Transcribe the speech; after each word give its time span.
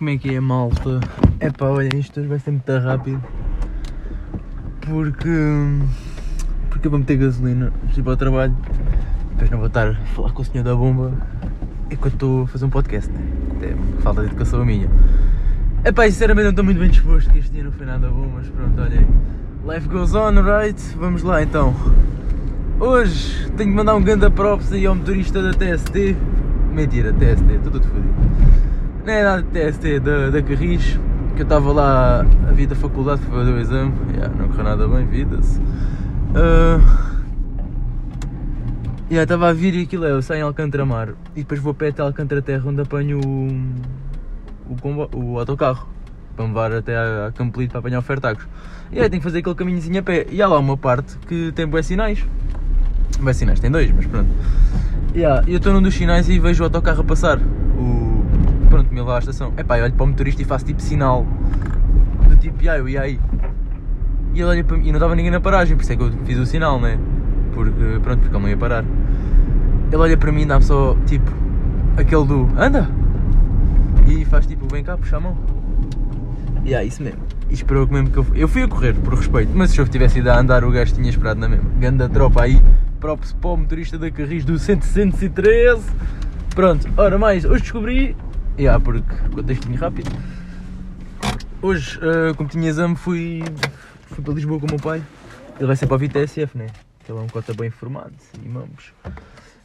Como 0.00 0.08
é 0.08 0.16
que 0.16 0.34
é, 0.34 0.40
malta? 0.40 0.98
É 1.38 1.50
pá, 1.50 1.66
olha, 1.66 1.94
isto 1.94 2.20
hoje 2.20 2.28
vai 2.30 2.38
ser 2.38 2.52
muito 2.52 2.78
rápido. 2.78 3.22
Porque. 4.80 5.28
Porque 6.70 6.86
eu 6.86 6.90
vou 6.90 7.00
meter 7.00 7.18
gasolina, 7.18 7.70
ir 7.94 8.02
para 8.02 8.12
o 8.14 8.16
trabalho. 8.16 8.56
Depois 9.32 9.50
não 9.50 9.58
vou 9.58 9.66
estar 9.66 9.90
a 9.90 9.94
falar 10.14 10.32
com 10.32 10.40
o 10.40 10.44
senhor 10.46 10.64
da 10.64 10.74
bomba 10.74 11.12
enquanto 11.90 12.14
estou 12.14 12.44
a 12.44 12.46
fazer 12.46 12.64
um 12.64 12.70
podcast, 12.70 13.12
né? 13.12 13.20
É 13.60 14.00
falta 14.00 14.22
de 14.22 14.28
educação 14.28 14.64
minha. 14.64 14.88
É 15.84 15.92
pá, 15.92 16.06
sinceramente 16.06 16.44
não 16.44 16.50
estou 16.50 16.64
muito 16.64 16.80
bem 16.80 16.88
disposto, 16.88 17.30
que 17.30 17.38
este 17.38 17.50
dia 17.52 17.64
não 17.64 17.72
foi 17.72 17.84
nada 17.84 18.08
bom, 18.08 18.26
mas 18.34 18.48
pronto, 18.48 18.80
olha. 18.80 19.06
Life 19.68 19.86
goes 19.86 20.14
on, 20.14 20.32
right? 20.40 20.80
Vamos 20.96 21.22
lá 21.22 21.42
então. 21.42 21.76
Hoje 22.80 23.50
tenho 23.54 23.68
que 23.68 23.76
mandar 23.76 23.94
um 23.96 24.02
grande 24.02 24.30
props 24.30 24.72
aí 24.72 24.86
ao 24.86 24.94
motorista 24.94 25.42
da 25.42 25.50
TST. 25.50 26.16
Mentira, 26.72 27.12
TST, 27.12 27.52
estou 27.52 27.72
todo 27.72 27.86
fodido. 27.86 28.49
Não 29.10 29.16
é 29.16 29.24
nada 29.24 29.42
de 29.42 29.48
TST, 29.48 29.98
da, 29.98 30.30
da 30.30 30.40
Carris, 30.40 30.96
que 31.34 31.40
eu 31.40 31.42
estava 31.42 31.72
lá 31.72 32.20
a 32.20 32.52
vir 32.52 32.68
da 32.68 32.76
faculdade 32.76 33.20
para 33.22 33.38
fazer 33.38 33.50
o 33.50 33.58
exame. 33.58 33.92
Yeah, 34.14 34.32
não 34.36 34.46
correu 34.46 34.62
nada 34.62 34.86
bem, 34.86 35.04
vida-se. 35.04 35.58
Uh, 35.58 36.80
yeah, 39.10 39.24
estava 39.24 39.48
a 39.48 39.52
vir 39.52 39.74
e 39.74 39.82
aquilo 39.82 40.04
é, 40.04 40.12
eu 40.12 40.22
saio 40.22 40.38
em 40.38 40.42
Alcântara 40.42 40.86
Mar 40.86 41.08
e 41.34 41.40
depois 41.40 41.58
vou 41.58 41.72
a 41.72 41.74
pé 41.74 41.88
até 41.88 42.02
Alcântara 42.02 42.40
Terra 42.40 42.62
onde 42.64 42.82
apanho 42.82 43.18
o, 43.18 43.48
o, 44.68 45.18
o 45.18 45.38
autocarro 45.40 45.88
para 46.36 46.44
me 46.44 46.54
levar 46.54 46.72
até 46.72 46.96
a, 46.96 47.26
a 47.26 47.32
Campolito 47.32 47.72
para 47.72 47.80
apanhar 47.80 47.98
o. 47.98 48.48
E 48.92 49.00
aí 49.00 49.10
tenho 49.10 49.20
que 49.20 49.24
fazer 49.24 49.40
aquele 49.40 49.56
caminhozinho 49.56 49.98
a 49.98 50.02
pé. 50.04 50.28
E 50.30 50.40
há 50.40 50.46
lá 50.46 50.56
uma 50.56 50.76
parte 50.76 51.18
que 51.26 51.50
tem 51.50 51.66
bué 51.66 51.82
sinais. 51.82 52.24
Bué 53.18 53.32
sinais, 53.32 53.58
tem 53.58 53.72
dois, 53.72 53.90
mas 53.90 54.06
pronto. 54.06 54.30
Yeah, 55.16 55.42
eu 55.48 55.56
estou 55.56 55.72
num 55.72 55.82
dos 55.82 55.94
sinais 55.94 56.28
e 56.28 56.38
vejo 56.38 56.62
o 56.62 56.66
autocarro 56.66 57.00
a 57.00 57.04
passar. 57.04 57.40
Me 58.90 58.98
levar 59.00 59.16
à 59.16 59.18
estação. 59.20 59.52
Epá, 59.56 59.78
eu 59.78 59.84
olho 59.84 59.92
para 59.92 60.04
o 60.04 60.06
motorista 60.06 60.42
e 60.42 60.44
faço 60.44 60.64
tipo 60.64 60.82
sinal. 60.82 61.26
Do 62.28 62.36
tipo, 62.36 62.62
yeah, 62.62 62.80
eu 62.80 62.88
ia 62.88 63.02
aí. 63.02 63.20
E 64.34 64.40
ele 64.40 64.44
olha 64.44 64.64
para 64.64 64.76
mim, 64.76 64.88
e 64.88 64.92
não 64.92 64.98
estava 64.98 65.14
ninguém 65.14 65.30
na 65.30 65.40
paragem, 65.40 65.76
por 65.76 65.82
isso 65.82 65.92
é 65.92 65.96
que 65.96 66.02
eu 66.02 66.12
fiz 66.24 66.38
o 66.38 66.46
sinal, 66.46 66.80
né? 66.80 66.98
Porque, 67.52 67.72
pronto, 68.02 68.20
porque 68.20 68.36
ele 68.36 68.42
não 68.42 68.48
ia 68.48 68.56
parar. 68.56 68.84
Ele 69.88 69.96
olha 69.96 70.16
para 70.16 70.30
mim 70.30 70.42
e 70.42 70.46
dá-me 70.46 70.64
só, 70.64 70.96
tipo, 71.06 71.30
aquele 71.96 72.24
do, 72.24 72.48
anda! 72.56 72.88
E 74.06 74.24
faz 74.24 74.46
tipo, 74.46 74.66
vem 74.72 74.84
cá, 74.84 74.96
puxa 74.96 75.16
a 75.16 75.20
mão. 75.20 75.36
E 76.64 76.68
yeah, 76.68 76.84
isso 76.86 77.02
mesmo. 77.02 77.20
E 77.48 77.54
esperou 77.54 77.86
que 77.86 77.92
mesmo 77.92 78.10
que 78.10 78.18
eu, 78.18 78.26
eu 78.34 78.48
fui 78.48 78.62
a 78.62 78.68
correr, 78.68 78.94
por 78.94 79.14
respeito, 79.14 79.50
mas 79.54 79.70
se 79.70 79.80
eu 79.80 79.88
tivesse 79.88 80.20
ido 80.20 80.30
a 80.30 80.38
andar, 80.38 80.64
o 80.64 80.70
gajo 80.70 80.94
tinha 80.94 81.10
esperado 81.10 81.40
na 81.40 81.48
mesma. 81.48 81.68
Ganda 81.80 82.08
tropa 82.08 82.42
aí, 82.42 82.62
props 83.00 83.32
para 83.32 83.50
o 83.50 83.56
motorista 83.56 83.98
da 83.98 84.10
Carris 84.10 84.44
do 84.44 84.58
113. 84.58 85.82
Pronto, 86.54 86.88
ora 86.96 87.18
mais, 87.18 87.44
hoje 87.44 87.62
descobri, 87.62 88.16
yeah, 88.58 88.82
porque 88.82 89.02
contextinho 89.34 89.78
rápido. 89.78 90.10
Hoje, 91.62 91.98
uh, 91.98 92.34
como 92.36 92.48
tinha 92.48 92.68
exame, 92.68 92.96
fui, 92.96 93.42
fui 94.06 94.24
para 94.24 94.34
Lisboa 94.34 94.60
com 94.60 94.66
o 94.66 94.70
meu 94.70 94.78
pai. 94.78 95.02
Ele 95.56 95.66
vai 95.66 95.76
ser 95.76 95.86
para 95.86 95.96
a 95.96 95.98
Vita 95.98 96.26
SF, 96.26 96.56
né? 96.56 96.68
Ele 97.08 97.18
é 97.18 97.20
um 97.20 97.28
cota 97.28 97.52
bem 97.52 97.68
informado 97.68 98.14
e 98.42 98.48
vamos. 98.48 98.92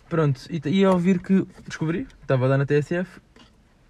Pronto, 0.10 0.42
e, 0.50 0.62
e 0.70 0.84
ao 0.84 0.94
ouvir 0.94 1.20
que 1.20 1.48
descobri, 1.66 2.08
estava 2.22 2.48
lá 2.48 2.58
na 2.58 2.66
TSF, 2.66 3.20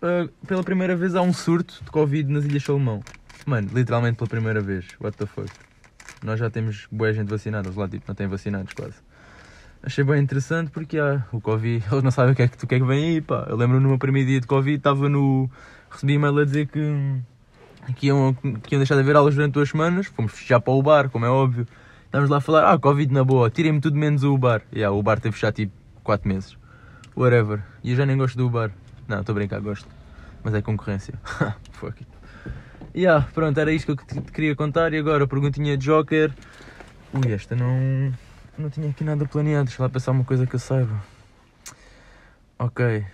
uh, 0.02 0.30
pela 0.48 0.64
primeira 0.64 0.96
vez 0.96 1.16
há 1.16 1.22
um 1.22 1.34
surto 1.34 1.84
de 1.84 1.90
Covid 1.90 2.32
nas 2.32 2.46
Ilhas 2.46 2.64
Salomão. 2.64 3.02
Mano, 3.46 3.70
literalmente 3.74 4.18
pela 4.18 4.30
primeira 4.30 4.62
vez. 4.62 4.86
What 5.02 5.18
the 5.18 5.26
fuck? 5.26 5.52
Nós 6.24 6.40
já 6.40 6.50
temos 6.50 6.88
boa 6.92 7.14
gente 7.14 7.30
vacinada, 7.30 7.72
lá 7.76 7.88
tipo 7.88 8.06
não 8.08 8.16
têm 8.16 8.28
vacinados 8.28 8.74
quase. 8.74 8.96
Achei 9.86 10.04
bem 10.04 10.20
interessante 10.20 10.72
porque 10.72 10.98
ah, 10.98 11.24
o 11.32 11.40
Covid, 11.40 11.86
eles 11.92 12.04
não 12.04 12.10
sabem 12.10 12.34
o 12.34 12.36
que 12.36 12.42
é 12.42 12.48
que, 12.48 12.64
o 12.64 12.68
que, 12.68 12.76
é 12.76 12.80
que 12.80 12.86
vem 12.86 13.04
aí, 13.04 13.22
pá. 13.22 13.46
Eu 13.48 13.56
lembro 13.56 13.80
no 13.80 13.88
meu 13.88 14.00
primeiro 14.00 14.28
dia 14.28 14.42
de 14.42 14.48
Covid, 14.48 14.78
estava 14.78 15.08
no. 15.08 15.48
recebi 15.92 16.14
e-mail 16.14 16.40
a 16.40 16.44
dizer 16.44 16.68
que, 16.68 17.22
que, 17.96 18.08
iam, 18.08 18.34
que 18.34 18.74
iam 18.74 18.80
deixar 18.80 18.96
de 18.96 19.02
haver 19.02 19.16
aulas 19.16 19.36
durante 19.36 19.54
duas 19.54 19.70
semanas. 19.70 20.08
Fomos 20.08 20.32
fechar 20.32 20.60
para 20.60 20.74
o 20.74 20.82
bar, 20.82 21.10
como 21.10 21.24
é 21.26 21.30
óbvio. 21.30 21.68
Estávamos 22.06 22.32
lá 22.32 22.38
a 22.38 22.42
falar, 22.42 22.74
ah, 22.74 22.80
Covid 22.80 23.14
na 23.14 23.24
boa, 23.24 23.48
tirem-me 23.52 23.80
tudo 23.80 23.96
menos 23.96 24.24
o 24.24 24.36
bar. 24.36 24.64
E 24.72 24.80
yeah, 24.80 24.96
o 24.96 25.04
bar 25.04 25.20
teve 25.20 25.34
fechado 25.34 25.54
tipo 25.54 25.74
4 26.04 26.28
meses. 26.28 26.58
Whatever. 27.16 27.62
E 27.84 27.92
eu 27.92 27.96
já 27.96 28.08
nem 28.08 28.18
gosto 28.18 28.38
do 28.38 28.50
bar. 28.50 28.72
Não, 29.08 29.20
estou 29.20 29.34
a 29.34 29.36
brincar, 29.36 29.62
gosto. 29.62 29.88
Mas 30.44 30.56
é 30.56 30.64
concorrência. 30.64 31.14
Fuck 31.74 32.00
it. 32.00 32.08
Yeah, 32.96 33.28
pronto, 33.36 33.60
era 33.60 33.72
isto 33.72 33.96
que 33.96 34.18
eu 34.18 34.22
te 34.22 34.32
queria 34.32 34.56
contar. 34.56 34.94
E 34.94 34.98
agora, 34.98 35.28
perguntinha 35.28 35.78
de 35.78 35.86
Joker. 35.86 36.32
Ui, 37.14 37.32
esta 37.32 37.56
não. 37.56 38.12
Não 38.58 38.70
tinha 38.70 38.90
aqui 38.90 39.04
nada 39.04 39.26
planeado. 39.26 39.66
Deixa 39.66 39.84
lá 39.84 39.90
pensar 39.90 40.12
uma 40.12 40.24
coisa 40.24 40.46
que 40.48 40.56
eu 40.56 40.60
saiba. 40.60 41.04
Ok. 42.58 43.06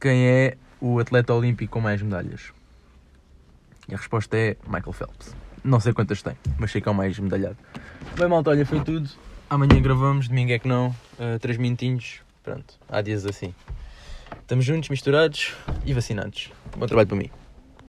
Quem 0.00 0.26
é 0.26 0.56
o 0.80 0.98
atleta 0.98 1.34
olímpico 1.34 1.72
com 1.72 1.80
mais 1.80 2.00
medalhas? 2.00 2.52
E 3.88 3.94
a 3.94 3.96
resposta 3.96 4.36
é 4.36 4.56
Michael 4.66 4.92
Phelps. 4.92 5.34
Não 5.64 5.80
sei 5.80 5.92
quantas 5.92 6.22
tem, 6.22 6.36
mas 6.58 6.70
sei 6.70 6.80
que 6.80 6.88
é 6.88 6.92
o 6.92 6.94
mais 6.94 7.18
medalhado. 7.18 7.56
Bem, 8.16 8.28
malta, 8.28 8.50
olha, 8.50 8.64
foi 8.64 8.80
tudo. 8.84 9.10
Amanhã 9.50 9.80
gravamos, 9.80 10.28
domingo 10.28 10.52
é 10.52 10.58
que 10.58 10.68
não. 10.68 10.88
Uh, 11.18 11.38
três 11.40 11.56
minutinhos. 11.56 12.20
Pronto, 12.42 12.74
há 12.88 13.00
dias 13.00 13.26
assim. 13.26 13.52
Estamos 14.40 14.64
juntos, 14.64 14.88
misturados 14.88 15.54
e 15.84 15.92
vacinados. 15.92 16.52
Bom 16.76 16.86
trabalho 16.86 17.08
para 17.08 17.16
mim. 17.16 17.30